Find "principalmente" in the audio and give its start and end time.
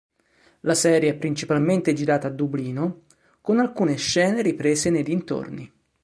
1.15-1.93